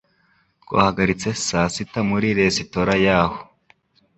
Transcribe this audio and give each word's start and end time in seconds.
Twahagaritse 0.63 1.29
saa 1.47 1.69
sita 1.75 1.99
muri 2.09 2.27
resitora 2.39 2.93
yaho. 3.05 3.37